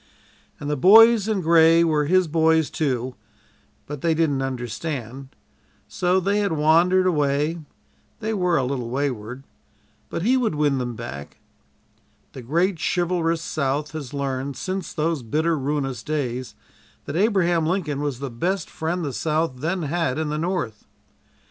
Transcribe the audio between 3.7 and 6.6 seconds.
but they didn't understand, so they had